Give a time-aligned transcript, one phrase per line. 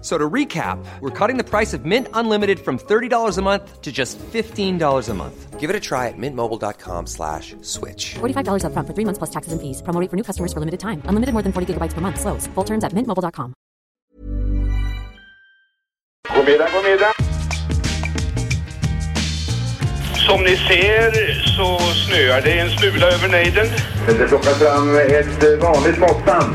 [0.00, 3.82] F- So to recap, we're cutting the price of Mint Unlimited from $30 a month
[3.82, 5.60] to just $15 a month.
[5.60, 8.14] Give it a try at mintmobile.com slash switch.
[8.18, 9.82] $45 upfront for three months plus taxes and fees.
[9.82, 11.02] Promo rate for new customers for limited time.
[11.04, 12.18] Unlimited more than 40 gigabytes per month.
[12.18, 12.46] Slows.
[12.54, 13.52] Full terms at mintmobile.com.
[16.34, 17.14] God middag, god middag.
[20.26, 21.12] Som ni ser
[21.56, 23.66] så snöar det en smula över nejden.
[24.06, 26.54] Det plockar fram ett vanligt måttband.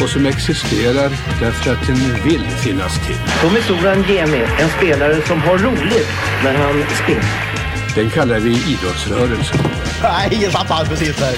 [0.00, 3.16] och som existerar därför att den vill finnas till.
[3.42, 6.08] Tommy Soran Gemi, en spelare som har roligt
[6.44, 7.56] när han spelar.
[7.94, 9.58] Den kallar vi idrottsrörelsen.
[10.02, 11.34] Nej, jag satt precis där.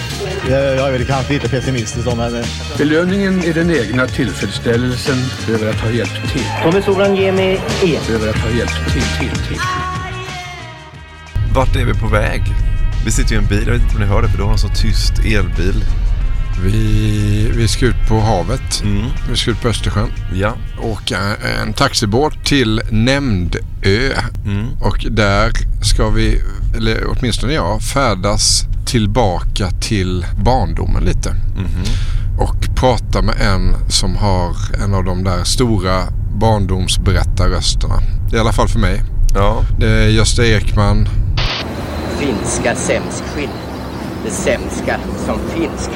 [0.51, 2.45] Jag är väl kanske lite pessimistisk om henne.
[2.79, 5.17] Belöningen är den egna tillfredsställelsen
[5.55, 6.47] över att ha hjälpt till.
[6.63, 8.15] Tommy Soran Gemi är.
[8.15, 9.61] Över att ha hjälpt till, till, till.
[11.55, 12.43] Vart är vi på väg?
[13.05, 14.45] Vi sitter ju i en bil, jag vet inte om ni hör det för du
[14.45, 15.85] har en så tyst elbil.
[16.65, 18.83] Vi, vi ska ut på havet.
[18.85, 19.05] Mm.
[19.31, 20.13] Vi ska ut på Östersjön.
[20.35, 20.55] Ja.
[20.83, 21.19] Åka
[21.61, 23.59] en taxibåt till Nämndö.
[24.45, 24.67] Mm.
[24.81, 25.51] Och där
[25.83, 26.41] ska vi,
[26.77, 31.31] eller åtminstone jag, färdas tillbaka till barndomen lite.
[31.31, 31.85] Mhm.
[32.39, 36.03] Och prata med en som har en av de där stora
[36.35, 37.95] barndomsberättarrösterna.
[38.33, 39.03] I alla fall för mig.
[39.35, 39.63] Ja.
[39.79, 41.09] Det är Gösta Ekman.
[42.19, 43.51] Finska sämskskinn.
[44.25, 44.97] Det sämska
[45.27, 45.91] som finsk.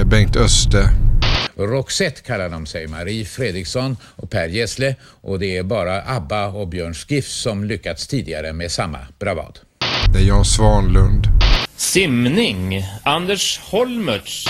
[0.00, 0.88] Är Bengt Öste.
[1.56, 4.96] Roxette kallar de sig, Marie Fredriksson och Per Gessle.
[5.20, 9.58] Och det är bara ABBA och Björn Skifs som lyckats tidigare med samma bravad.
[10.12, 11.26] Det är Jan Svanlund.
[11.76, 14.44] Simning, Anders Holmertz.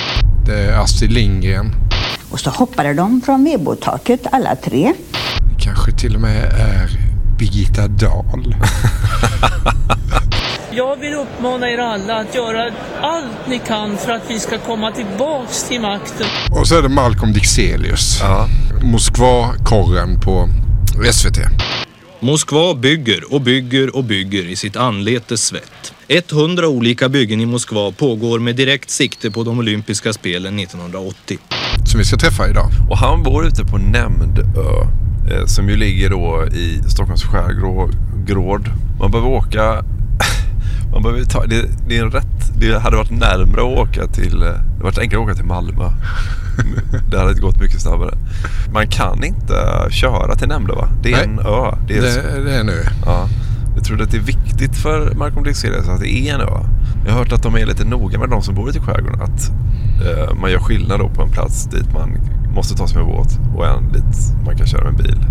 [0.46, 1.74] Det är Astrid Lindgren.
[2.30, 4.92] Och så hoppade de från vedbåtaket alla tre.
[5.60, 6.90] Kanske till och med är
[7.38, 8.54] Birgitta Dahl.
[10.74, 14.92] Jag vill uppmana er alla att göra allt ni kan för att vi ska komma
[14.92, 16.26] tillbaks till makten.
[16.50, 18.18] Och så är det Malcolm Dixelius.
[18.20, 18.48] Ja.
[18.82, 20.48] Moskva-korren på
[21.12, 21.38] SVT.
[22.20, 25.94] Moskva bygger och bygger och bygger i sitt anletes svett.
[26.08, 31.38] 100 olika byggen i Moskva pågår med direkt sikte på de olympiska spelen 1980.
[31.90, 32.70] Som vi ska träffa idag.
[32.90, 34.42] Och han bor ute på Nämndö.
[35.30, 38.70] Eh, som ju ligger då i Stockholms skärgård.
[39.00, 39.84] Man behöver åka...
[40.92, 42.52] Man behöver ta, det, det är en rätt...
[42.58, 44.42] Det hade varit närmare att åka till...
[44.42, 45.84] eh, Det hade varit enklare att åka till Malmö.
[47.10, 48.14] Det hade gått mycket snabbare.
[48.72, 49.54] Man kan inte
[49.90, 50.88] köra till Nämndö va?
[51.02, 51.24] Det är Nej.
[51.24, 51.74] en ö.
[51.88, 52.82] Det är Det, det är nu.
[53.06, 53.28] Ja.
[53.76, 56.58] Jag tror att det är viktigt för Malcolm Dixelius att det är en ö.
[57.04, 59.20] Jag har hört att de är lite noga med de som bor ute i skärgården.
[59.22, 59.50] Att
[60.06, 62.10] eh, man gör skillnad då på en plats dit man
[62.54, 65.24] måste ta sig med båt och en dit man kan köra med bil.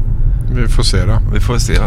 [0.55, 1.19] Vi får se då.
[1.33, 1.77] Vi får se.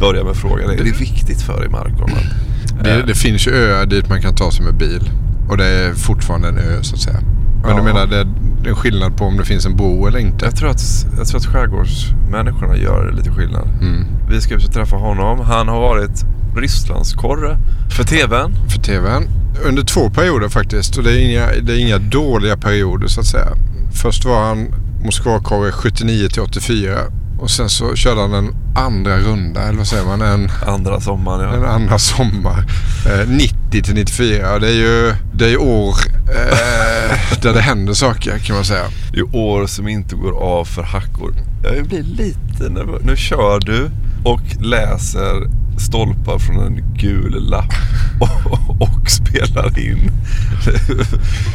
[0.00, 0.70] Börja med frågan.
[0.70, 2.12] Är det viktigt för dig Malcolm?
[2.12, 2.47] Att,
[2.84, 5.10] Det, det finns ju öar dit man kan ta sig med bil.
[5.48, 7.20] Och det är fortfarande en ö så att säga.
[7.62, 7.76] Men Ja.
[7.76, 8.26] du menar det,
[8.70, 10.44] är skillnad på om det finns en bro eller inte?
[10.44, 10.80] jag, tror att,
[11.18, 13.68] jag tror att skärgårdsmänniskorna gör lite skillnad.
[13.80, 14.04] Mm.
[14.30, 15.40] Vi ska ut och träffa honom.
[15.40, 16.24] Han har varit
[16.56, 17.56] Rysslandskorre
[17.96, 18.52] för TVn.
[18.68, 19.28] För tvn.
[19.64, 20.96] Under två perioder faktiskt.
[20.96, 23.48] Och det är inga, det är inga dåliga perioder så att säga.
[23.92, 24.74] Först var han
[25.04, 26.98] Moskvakorre 79 till 84.
[27.38, 30.22] Och sen så körde han en andra runda, eller vad säger man?
[30.22, 31.56] En, Andra sommaren ja.
[31.56, 32.64] en andra sommar.
[33.06, 35.94] Eh, 90 90 till 94 och det är ju, det är ju år
[36.28, 38.84] eh, där det händer saker kan man säga.
[39.12, 41.34] Det är år som inte går av för hackor.
[41.62, 43.02] Jag blir lite nervös.
[43.04, 43.90] Nu kör du
[44.24, 47.74] och läser stolpar från en gul lapp
[48.20, 50.10] och, och spelar in.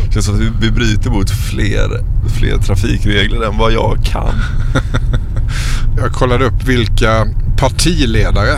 [0.06, 1.90] Det känns som att vi bryter mot fler,
[2.40, 4.34] fler trafikregler än vad jag kan.
[5.98, 8.58] Jag kollade upp vilka partiledare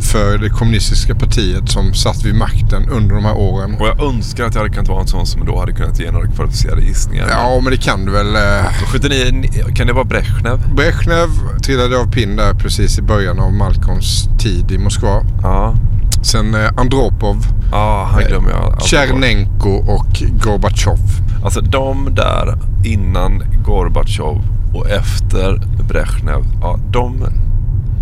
[0.00, 3.76] för det kommunistiska partiet som satt vid makten under de här åren.
[3.80, 6.10] Och jag önskar att jag hade kunnat vara en sån som då hade kunnat ge
[6.10, 7.28] några kvalificerade gissningar.
[7.30, 8.36] Ja, men det kan du väl.
[8.36, 8.72] Eh...
[8.92, 9.42] 79,
[9.74, 10.74] kan det vara Brezhnev?
[10.76, 11.28] Brezhnev
[11.62, 15.22] trillade av pinn där precis i början av Malcolms tid i Moskva.
[15.42, 15.74] Ja.
[16.22, 17.46] Sen eh, Andropov.
[17.72, 18.72] Ja, han glömmer jag.
[18.72, 20.98] Eh, Tjernenko och Gorbatjov.
[21.44, 24.44] Alltså de där innan Gorbatjov
[24.74, 26.44] och efter Brezhnev.
[26.60, 27.26] Ja, de...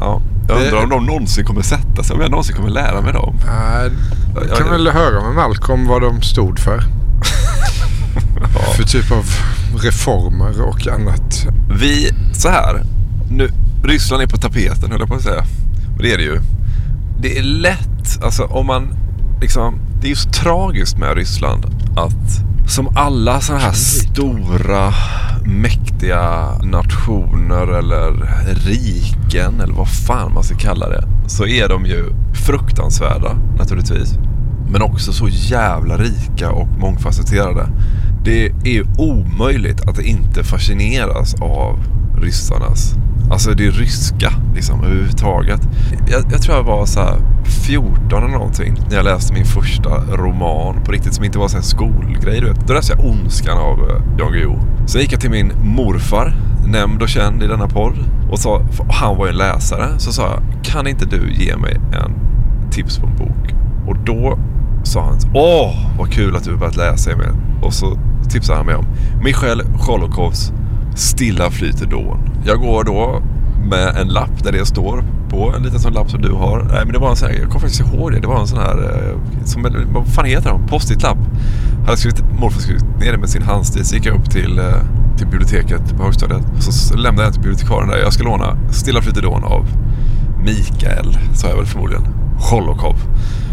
[0.01, 2.17] Ja, jag undrar om de någonsin kommer sätta sig.
[2.17, 3.37] Om jag någonsin kommer lära mig dem.
[3.47, 3.91] Nej,
[4.49, 6.77] jag kan väl höra med Malcolm vad de stod för.
[8.55, 8.73] ja.
[8.77, 9.25] För typ av
[9.83, 11.47] reformer och annat.
[11.71, 12.83] Vi, så här.
[13.31, 13.51] Nu,
[13.85, 15.45] Ryssland är på tapeten höll jag på att säga.
[15.91, 16.41] Men det är det ju.
[17.21, 18.89] Det är lätt, alltså om man
[19.41, 19.81] liksom.
[20.01, 21.67] Det är ju så tragiskt med Ryssland
[21.97, 24.95] att som alla sådana här stora
[25.49, 28.13] mäktiga nationer eller
[28.55, 31.05] riken eller vad fan man ska kalla det.
[31.27, 32.05] Så är de ju
[32.47, 34.15] fruktansvärda naturligtvis.
[34.71, 37.69] Men också så jävla rika och mångfacetterade.
[38.25, 41.79] Det är ju omöjligt att inte fascineras av
[42.19, 42.95] ryssarnas
[43.31, 45.61] Alltså det ryska liksom överhuvudtaget.
[46.11, 47.17] Jag, jag tror jag var så här
[47.67, 51.57] 14 eller någonting när jag läste min första roman på riktigt som inte var så
[51.57, 52.41] en skolgrej.
[52.41, 52.69] Du vet.
[52.69, 54.59] Då läste jag Ondskan av eh, Jan Guillou.
[54.87, 56.35] Sen gick jag till min morfar,
[56.67, 57.95] nämnd och känd i denna podd.
[58.31, 59.99] Och sa, han var ju en läsare.
[59.99, 62.13] Så sa jag, kan inte du ge mig en
[62.71, 63.55] tips på en bok?
[63.87, 64.39] Och då
[64.85, 67.29] sa han, åh vad kul att du börjat läsa Emil.
[67.63, 67.99] Och så
[68.31, 68.87] tipsade han mig om
[69.25, 70.53] Michel Cholokovs
[70.99, 72.31] Stilla flyter dån.
[72.47, 73.23] Jag går då
[73.71, 76.59] med en lapp där det står på, en liten sån lapp som du har.
[76.73, 78.21] Nej men det var en sån här, jag kommer faktiskt ihåg det.
[78.21, 80.67] Det var en sån här, eh, som, vad fan heter de?
[80.67, 81.19] Post-it-lapp.
[81.85, 83.85] Hade skrivit, morfar skrivit ner det med sin handstil.
[83.85, 84.65] Så gick jag upp till, eh,
[85.17, 86.43] till biblioteket på högstadiet.
[86.59, 87.99] Så lämnade jag till bibliotekarien där.
[87.99, 89.67] Jag ska låna Stilla flyter dån av
[90.45, 92.03] Mikael, sa jag väl förmodligen.
[92.39, 92.97] Cholokov.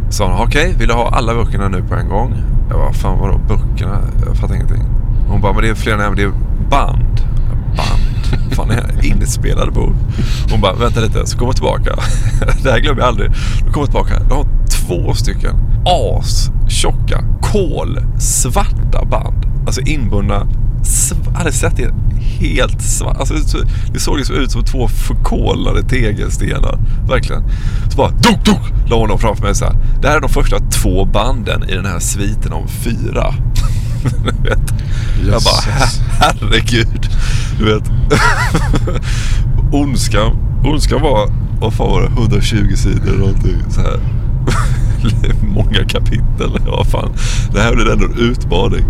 [0.10, 2.34] Sa han, okej, okay, vill du ha alla böckerna nu på en gång?
[2.70, 4.00] Jag bara, fan vadå böckerna?
[4.26, 4.84] Jag fattar ingenting.
[5.28, 6.32] Hon bara, men det är fler än det är
[6.70, 7.35] band
[7.75, 8.56] band.
[8.56, 9.94] Fan, är inspelade på.
[10.51, 11.95] Hon bara, vänta lite, så kommer jag tillbaka.
[12.63, 13.31] det här glömmer jag aldrig.
[13.66, 14.19] Då kommer jag tillbaka.
[14.30, 15.56] De har två stycken
[15.86, 19.45] as tjocka, kol, svarta band.
[19.68, 20.48] Alltså inbundna
[21.10, 21.94] jag hade sett det
[22.39, 23.18] helt svart.
[23.18, 23.57] Alltså,
[23.94, 26.80] det såg liksom ut som två förkolnade tegelstenar.
[27.07, 27.44] Verkligen.
[27.89, 29.75] Så bara dok, dok, la hon dem framför mig så här.
[30.01, 33.33] Det här är de första två banden i den här sviten om fyra
[34.44, 34.74] vet.
[35.28, 35.86] Jag bara,
[36.19, 37.10] herregud.
[37.60, 37.92] Du vet.
[39.72, 41.30] Ondskan, ondskan var,
[41.62, 43.57] vad fan var det, 120 sidor eller någonting.
[43.69, 44.00] Så här.
[45.48, 46.60] Många kapitel.
[46.68, 47.10] Vad fan.
[47.54, 48.86] Det här blir ändå en utmaning.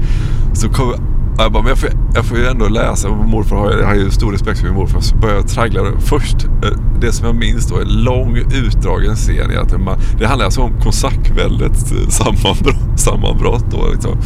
[0.54, 3.10] Så kom jag bara, men jag får, jag får ju ändå läsa.
[3.10, 5.00] Morfar har, jag har ju stor respekt för min morfar.
[5.00, 5.82] Så börjar jag traggla.
[6.00, 9.58] Först, eh, det som jag minns då, en lång utdragen scen.
[9.58, 14.18] Att man, det handlar alltså om kosackväldets eh, sammanbrott, sammanbrott då, liksom,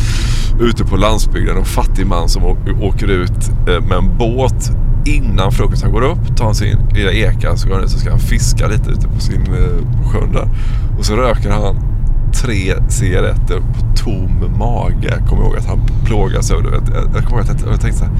[0.60, 1.58] ute på landsbygden.
[1.58, 2.44] En fattig man som
[2.82, 4.72] åker ut eh, med en båt
[5.06, 6.38] innan frukosten går upp.
[6.38, 9.08] Tar han sin lilla eka så går han ut och ska han fiska lite ute
[9.08, 10.50] på sin på sjön där.
[11.00, 11.76] Och så röker han
[12.34, 15.08] tre cigaretter på tom mage.
[15.20, 16.70] Jag kommer ihåg att han plågas över det.
[16.70, 18.14] Jag, jag kommer ihåg att jag, jag tänkte så här,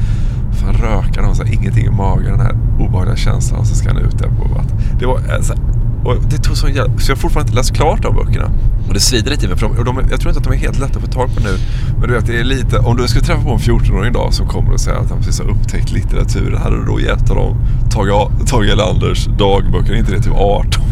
[0.52, 3.90] fan rökar han så här, ingenting i magen, den här obehagliga känslan och så ska
[3.90, 4.78] han ut där på vatten.
[5.00, 5.62] Det var eh, så här,
[6.06, 8.52] och det tog sån hjälp, så jag har fortfarande inte läst klart de böckerna.
[8.88, 10.58] Och det svider lite i mig, för de, de, jag tror inte att de är
[10.58, 11.58] helt lätta att få tag på nu.
[12.00, 14.48] Men du vet, det är lite, om du skulle träffa på en 14-åring idag som
[14.48, 16.62] kommer och säger att han precis har upptäckt litteraturen.
[16.62, 17.58] Hade du då gett honom
[17.90, 20.84] Tage, Tage Erlanders dagböcker, inte det typ 18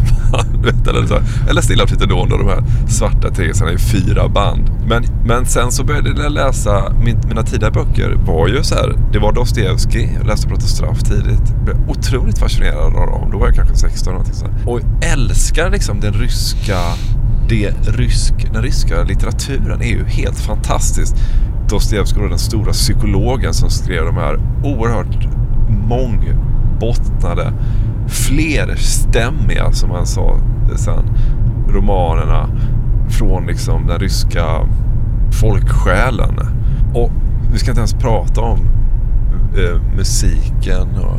[0.88, 1.20] eller, så
[1.50, 4.70] eller Stilla flyter då, de här svarta tegelstenarna i fyra band.
[4.88, 8.98] Men, men sen så började jag läsa, min, mina tidiga böcker var ju så här,
[9.12, 11.42] det var Dostojevskij, jag läste Brott och straff tidigt.
[11.54, 14.54] Jag blev otroligt fascinerad av dem, då var jag kanske 16 någonting så här.
[14.66, 16.78] Och älskar liksom den ryska,
[17.48, 21.14] det rysk, den ryska litteraturen är ju helt fantastisk.
[21.68, 25.28] Dostojevskij var den stora psykologen som skrev de här oerhört
[25.88, 27.52] mångbottnade
[28.08, 30.40] flerstämmiga, som han sa
[30.76, 31.10] sen,
[31.68, 32.48] romanerna
[33.08, 34.68] från liksom den ryska
[35.40, 36.38] folksjälen.
[36.94, 37.10] Och
[37.52, 38.58] vi ska inte ens prata om
[39.56, 41.18] eh, musiken och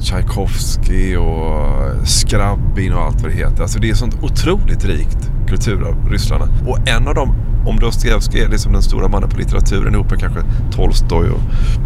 [0.00, 3.62] Tchaikovsky och Skrabbin och allt vad det heter.
[3.62, 6.48] Alltså det är sånt otroligt rikt kulturarv, ryssarna.
[6.66, 7.34] Och en av dem,
[7.66, 10.40] om Dostojevskij är liksom den stora mannen på litteraturen ihop med kanske
[10.72, 11.40] Tolstoj och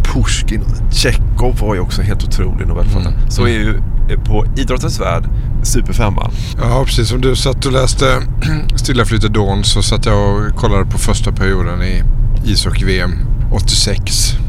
[0.04, 0.62] Pushkin.
[0.90, 3.14] Tjechov var ju också helt otrolig Nobelförfattare.
[3.14, 3.30] Mm.
[3.30, 3.80] Så är ju
[4.26, 5.24] på idrottens värld
[5.62, 6.30] superfemman.
[6.62, 8.22] Ja, precis som du satt och läste
[8.76, 12.02] Stilla flyter Dawn så satt jag och kollade på första perioden i
[12.44, 13.10] ishockey-VM
[13.52, 14.02] 86.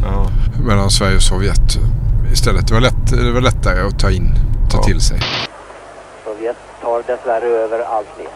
[0.03, 0.27] Ja.
[0.67, 1.77] Mellan Sverige och Sovjet
[2.31, 2.67] istället.
[2.67, 4.35] Det var, lätt, det var lättare att ta in,
[4.71, 5.19] ta till sig.
[6.25, 8.27] Sovjet tar dessvärre över allt mer.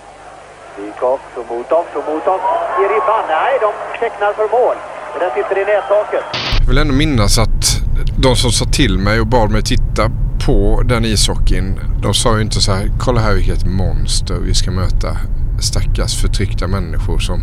[0.77, 2.39] Dykov, Somotov, Somotov
[2.81, 3.23] i ribban.
[3.29, 4.75] Nej, de tecknar för mål.
[5.13, 6.23] Och den sitter i nättaket.
[6.59, 7.81] Jag vill ändå minnas att
[8.17, 10.11] de som sa till mig och bad mig titta
[10.49, 11.79] på den ishockeyn.
[12.01, 15.17] De sa ju inte så här, kolla här vilket monster vi ska möta.
[15.59, 17.41] Stackars förtryckta människor som,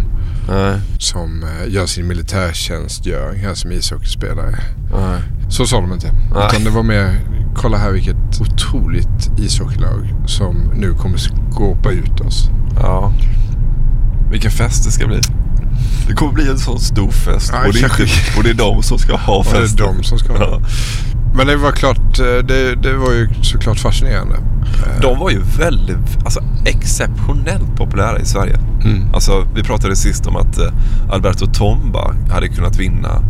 [0.99, 4.59] som eh, gör sin militärtjänstgöring här som ishockeyspelare.
[4.93, 5.21] Nej.
[5.49, 6.13] Så sa de inte.
[6.35, 6.49] Nej.
[6.51, 7.21] Utan det var mer,
[7.57, 12.51] kolla här vilket otroligt ishockeylag som nu kommer skåpa ut oss.
[12.81, 13.13] Ja.
[14.31, 15.21] Vilken fest det ska bli.
[16.09, 17.51] Det kommer bli en sån stor fest.
[17.53, 19.87] Ja, och, det är och det är de som ska ha Ja, det är festen.
[19.97, 20.61] de som ska ha Ja.
[21.37, 24.35] Men det var klart, eh, det, det var ju såklart fascinerande.
[24.87, 28.57] Eh, De var ju väldigt, alltså exceptionellt populära i Sverige.
[28.85, 29.15] Mm.
[29.15, 30.73] Alltså vi pratade sist om att eh,
[31.11, 33.23] Alberto Tomba hade kunnat vinna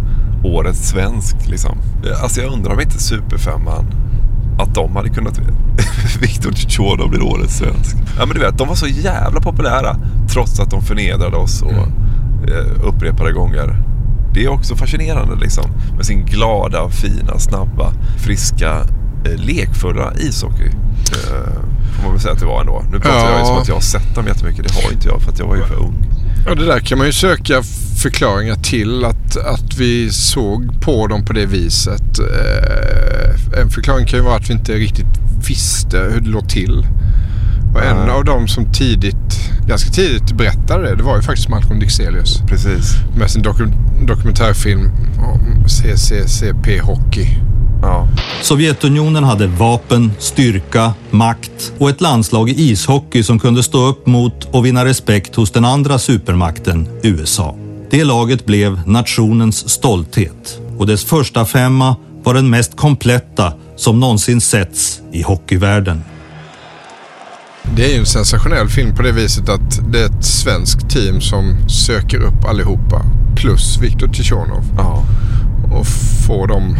[0.44, 1.78] årets svensk liksom.
[2.22, 3.84] Alltså jag undrar om inte Superfemman
[4.58, 5.40] att de hade kunnat
[6.20, 7.96] Viktor Tjornov blir årets svensk.
[8.18, 9.96] Ja men du vet, de var så jävla populära
[10.28, 13.82] trots att de förnedrade oss och eh, upprepade gånger.
[14.36, 15.64] Det är också fascinerande liksom
[15.96, 18.76] med sin glada, fina, snabba, friska,
[19.24, 20.66] eh, lekfulla ishockey.
[21.12, 21.62] Eh,
[21.96, 22.84] får man väl säga att det var ändå.
[22.92, 23.30] Nu pratar Ja.
[23.30, 24.68] jag ju som att jag har sett dem jättemycket.
[24.68, 26.06] Det har inte jag för att jag var ju för ung.
[26.46, 27.62] Ja, det där kan man ju söka
[28.02, 32.18] förklaringar till att, att vi såg på dem på det viset.
[32.18, 35.06] Eh, en förklaring kan ju vara att vi inte riktigt
[35.48, 36.86] visste hur det låg till.
[37.74, 39.25] Och en av dem som tidigt,
[39.66, 42.40] ganska tidigt berättade det, det var ju faktiskt Malcolm Dixelius.
[42.48, 42.92] Precis.
[43.18, 47.26] Med sin doku- dokumentärfilm om CCCP Hockey.
[47.82, 48.08] Ja.
[48.42, 54.44] Sovjetunionen hade vapen, styrka, makt och ett landslag i ishockey som kunde stå upp mot
[54.44, 57.56] och vinna respekt hos den andra supermakten, USA.
[57.90, 64.40] Det laget blev nationens stolthet och dess första femma var den mest kompletta som någonsin
[64.40, 66.02] setts i hockeyvärlden.
[67.74, 71.20] Det är ju en sensationell film på det viset att det är ett svenskt team
[71.20, 73.02] som söker upp allihopa.
[73.36, 74.64] Plus Viktor Tichonov.
[74.76, 75.04] Ja.
[75.72, 75.86] Och
[76.26, 76.76] får dem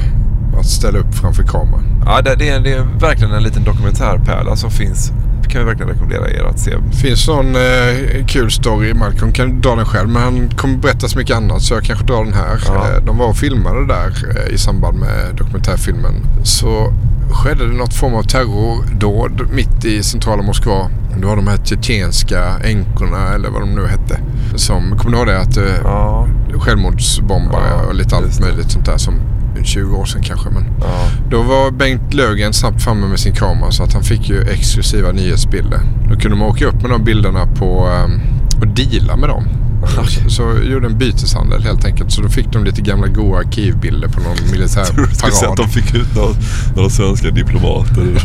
[0.58, 2.02] att ställa upp framför kameran.
[2.06, 5.12] Ja, det, det, är, det är verkligen en liten dokumentärpärla som finns.
[5.48, 6.72] kan vi verkligen rekommendera er att se.
[7.02, 8.94] finns någon eh, kul story.
[8.94, 12.06] Malcolm kan dra den själv men han kommer berätta så mycket annat så jag kanske
[12.06, 12.58] drar den här.
[12.66, 12.74] Ja.
[12.74, 16.14] Eh, de var och filmade där eh, i samband med dokumentärfilmen.
[16.44, 16.92] Så
[17.30, 20.90] skedde det något form av terrordåd mitt i centrala Moskva.
[21.20, 24.20] Det var de här tjetjenska änkorna eller vad de nu hette.
[24.54, 25.40] Som, kommer du ihåg det?
[25.40, 26.28] Att, eh, Ja.
[26.58, 29.14] Självmordsbombare Ja, och lite allt möjligt sånt där som
[29.62, 30.50] 20 år sedan kanske.
[30.50, 30.86] Men Ja.
[31.30, 35.12] då var Bengt Löfgren snabbt framme med sin kamera så att han fick ju exklusiva
[35.12, 35.80] nyhetsbilder.
[36.10, 38.20] Då kunde man åka upp med de bilderna på um,
[38.60, 39.44] och deala med dem.
[40.28, 42.12] Så, gjorde en byteshandel helt enkelt.
[42.12, 45.56] Så då fick de lite gamla goa arkivbilder på någon militär Tror skulle säga att
[45.56, 45.56] parad.
[45.56, 46.34] de fick ut några,
[46.76, 48.06] några svenska diplomater?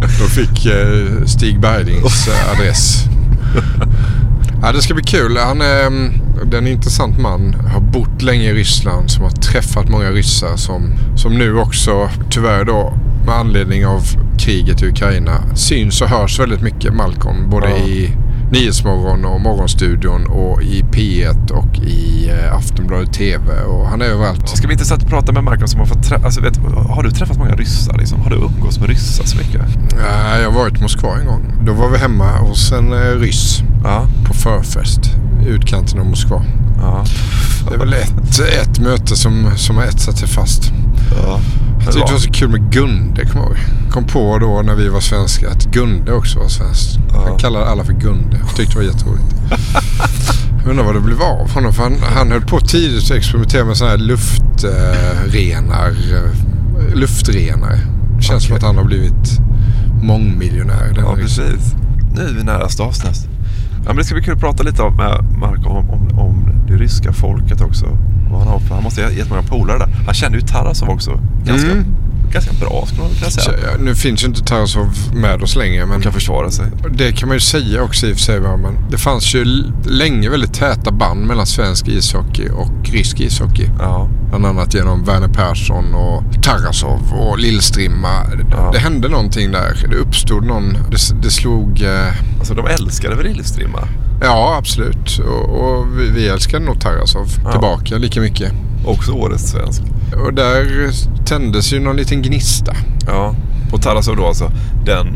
[0.00, 3.04] De fick eh, Stig Berglings eh, adress.
[4.62, 5.36] Ja, det ska bli kul.
[5.36, 6.12] Han är, mm,
[6.50, 7.54] det är en intressant man.
[7.72, 9.10] Har bott länge i Ryssland.
[9.10, 10.56] Som har träffat många ryssar.
[10.56, 12.92] Som, som nu också, tyvärr då,
[13.26, 14.02] med anledning av
[14.38, 15.40] kriget i Ukraina.
[15.56, 17.50] Syns och hörs väldigt mycket Malcolm.
[17.50, 17.76] Både Ja.
[17.76, 18.10] i
[18.52, 23.60] Nyhetsmorgon och Morgonstudion och i P1 och i eh, Aftonbladet TV.
[23.62, 24.48] Och han är överallt.
[24.48, 26.56] Ska bli intressant att prata med Marcus som har fått trä- alltså, vet,
[26.88, 27.98] Har du träffat många ryssar?
[27.98, 28.20] Liksom?
[28.20, 29.62] Har du umgås med ryssar så mycket?
[29.96, 31.52] Nej, jag har varit i Moskva en gång.
[31.66, 34.06] Då var vi hemma hos en eh, ryss Ja.
[34.26, 35.00] på förfest
[35.46, 36.42] i utkanten av Moskva.
[36.80, 37.04] Ja.
[37.68, 40.72] Det är väl ett, ett möte som, som har etsat sig fast.
[41.22, 41.40] ja.
[41.84, 43.58] Jag tyckte det var så kul med Gunde, kommer jag ihåg.
[43.90, 46.98] Kom på då när vi var svenska att Gunde också var svensk.
[47.12, 48.36] Han kallade alla för Gunde.
[48.46, 49.34] Jag tyckte det var jätteroligt.
[50.64, 51.72] Jag undrar vad det blev av honom.
[51.72, 55.88] För han, han höll på tidigt att experimentera med sådana här luftrenar.
[55.88, 57.80] Eh, luftrenare.
[58.16, 59.40] Det känns som att han har blivit
[60.02, 60.92] mångmiljonär.
[60.94, 61.74] den Ja, precis.
[62.14, 63.24] Nu är vi nära Stavsnäs.
[63.84, 66.57] Ja, men det ska bli kul att prata lite om, med Marco om, om, om
[66.68, 67.86] det ryska folket också.
[68.30, 69.88] Vad han, har för, han måste ha gett många polare där.
[70.06, 71.84] Han kände ju Tarasov också ganska Mm
[72.32, 73.58] ganska bra skulle man kunna säga.
[73.62, 75.86] Ja, nu finns ju inte Tarasov med oss längre.
[75.86, 76.66] Men kan försvara sig.
[76.90, 78.40] Det kan man ju säga också i och för sig.
[78.40, 79.44] Men det fanns ju
[79.84, 83.68] länge väldigt täta band mellan svensk ishockey och rysk ishockey.
[83.78, 84.08] Ja.
[84.28, 88.24] Bland annat genom Werner Persson och Tarasov och Lillstrimma.
[88.24, 89.86] Det, det hände någonting där.
[89.90, 90.72] Det uppstod någon...
[90.72, 91.82] Det, det slog...
[91.82, 93.88] Eh, Alltså de älskade väl Lillstrimma?
[94.22, 95.18] ja, absolut.
[95.18, 98.52] Och, och vi, vi älskade nog Tarasov tillbaka lika mycket.
[98.84, 99.82] Också årets svensk.
[100.16, 100.90] Och där
[101.26, 102.72] tändes ju någon liten gnista.
[103.06, 103.34] Ja.
[103.72, 104.50] Och Tarasov då alltså
[104.84, 105.06] den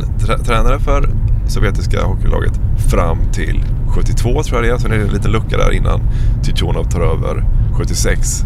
[0.44, 1.08] tränare för
[1.48, 4.78] sovjetiska hockeylaget fram till 72 tror jag det är.
[4.78, 6.00] Sen är det en liten lucka där innan
[6.42, 8.44] Tichonov tar över 76.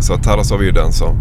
[0.00, 1.16] Så Tarasov är ju den som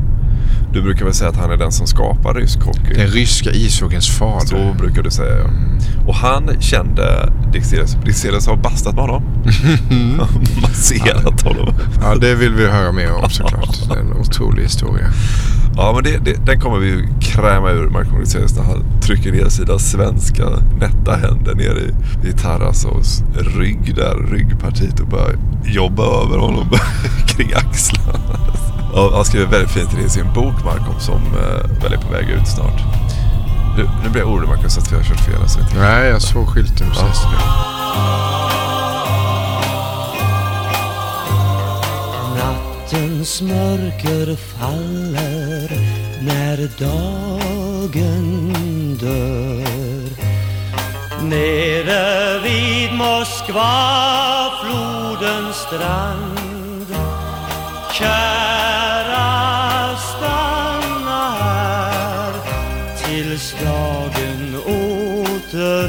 [0.73, 2.93] du brukar väl säga att han är den som skapar rysk hockey?
[2.93, 4.45] Den ryska ishockeyns fader.
[4.45, 5.49] Så brukar du säga ja.
[6.07, 7.97] Och han kände Dick Seles.
[8.13, 9.23] Seles har bastat med honom.
[10.61, 11.73] Masserat honom.
[12.01, 13.79] Ja, det vill vi höra mer om såklart.
[13.89, 15.05] Det är en otrolig historia.
[15.77, 19.31] Ja, men det, det, den kommer vi ju kräma ur Marko Moiseus när han trycker
[19.31, 20.43] ner sina svenska
[20.79, 23.23] nätta händer ner i, i Tarasovs
[23.57, 26.69] rygg där, ryggpartiet och börjar jobba över honom
[27.27, 28.39] kring axlarna.
[28.93, 32.29] Ja, han skriver väldigt fint i sin bok Markom som eh, väl är på väg
[32.29, 32.81] ut snart.
[33.77, 35.41] Nu, nu blir jag orolig Marcus att vi har kört fel.
[35.41, 35.59] Alltså.
[35.75, 37.23] Nej, jag såg skylten precis.
[42.37, 45.69] Nattens mörker faller
[46.21, 48.53] när dagen
[49.01, 49.65] dör
[51.21, 56.45] Nere vid Moskva, flodens strand
[57.93, 58.44] Kära,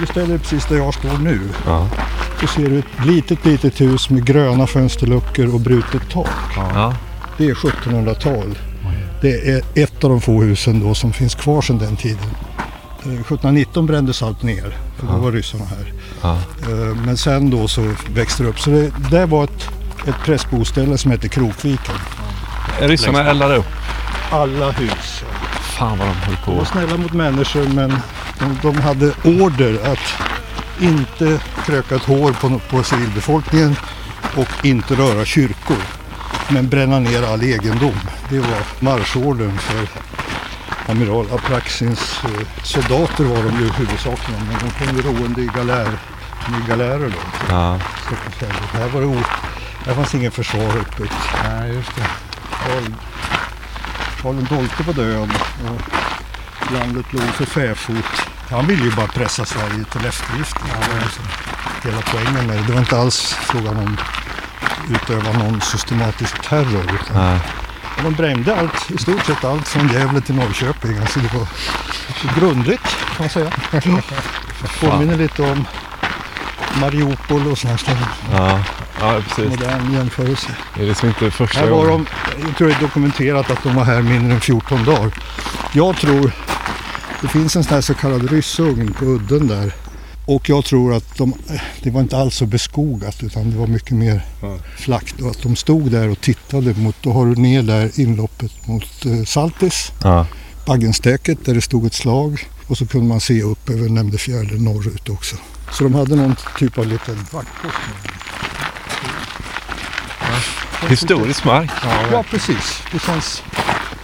[0.00, 1.40] du ställer dig precis där jag står nu
[2.40, 6.28] så ser du ett litet, litet hus med gröna fönsterluckor och brutet tak.
[7.38, 8.58] Det är 1700-tal.
[9.22, 12.26] Det är ett av de få husen då som finns kvar sedan den tiden.
[13.04, 15.18] Eh, 1719 brändes allt ner, för då Ja.
[15.18, 15.92] var ryssarna här.
[16.22, 16.32] Ja.
[16.72, 18.60] Eh, Men sen då så växte det upp.
[18.60, 19.68] Så det där var ett,
[20.06, 21.94] ett prästboställe som hette Krokviken.
[22.80, 23.66] Ryssarna eldar upp.
[24.30, 25.22] Alla hus.
[25.78, 26.64] Fan vad de höll De var på.
[26.64, 27.96] snälla mot människor men
[28.38, 30.22] de, de hade order att
[30.80, 33.76] inte kröka ett hår på, på civilbefolkningen
[34.36, 35.82] och inte röra kyrkor.
[36.48, 38.00] Men bränna ner all egendom.
[38.30, 39.88] Det var marschordern för
[40.92, 44.40] amiral Apraxins eh, soldater var de ju huvudsakligen.
[44.46, 45.98] Men de kom ju roende i galär,
[46.50, 47.18] med galärer då.
[47.48, 47.80] Ja.
[48.06, 48.70] Stockholmsfältet.
[48.72, 49.22] Här var det o,
[49.86, 51.14] här fanns ingen försvar uppbyggt.
[51.44, 52.02] Nej, just det.
[52.50, 52.92] Karl,
[54.22, 55.30] Karl XII var död
[55.64, 56.05] och
[56.70, 58.28] landet låg för fäfot.
[58.50, 60.56] Han ville ju bara pressa Sverige till eftergift.
[61.84, 62.62] Hela poängen med det.
[62.66, 63.96] Det var inte alls frågan om
[64.60, 66.84] att utöva någon systematisk terror.
[66.84, 67.40] Utan Nej.
[68.02, 70.98] de brände allt, i stort sett allt från Gävle till Norrköping.
[70.98, 71.46] Alltså det var
[72.40, 72.82] grundligt
[73.16, 73.50] kan man säga.
[74.80, 75.64] Påminner lite om
[76.80, 78.04] Mariupol och sådana ställen.
[78.32, 78.60] Ja,
[79.00, 79.50] ja precis.
[79.50, 80.48] Modern jämförelse.
[80.74, 82.06] Det är liksom inte första Här var gången.
[82.36, 85.10] de, jag tror det är dokumenterat att de var här mindre än 14 dagar.
[85.72, 86.32] Jag tror,
[87.26, 89.72] det finns en sån här så kallad ryssugn på udden där.
[90.26, 91.34] Och jag tror att de,
[91.82, 94.26] det var inte alls så beskogat utan det var mycket mer
[94.76, 95.20] flackt.
[95.20, 99.04] Och att de stod där och tittade mot, då har du ner där inloppet mot
[99.06, 99.92] eh, Saltis.
[100.02, 100.26] Ja.
[100.66, 102.48] Baggenstäket där det stod ett slag.
[102.66, 105.36] Och så kunde man se upp över Nämndefjärden norrut också.
[105.72, 107.76] Så de hade någon typ av liten vaktpost.
[110.88, 111.70] Historisk mark.
[112.12, 112.82] Ja, precis.
[112.92, 113.42] Det känns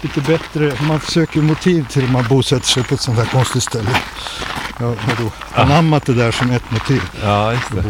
[0.04, 0.72] lite bättre.
[0.88, 3.90] Man försöker motiv till att man bosätter sig på ett sånt här konstigt ställe.
[4.80, 5.30] Jag har då
[5.62, 7.02] anammat det där som ett motiv.
[7.22, 7.84] Ja, just det.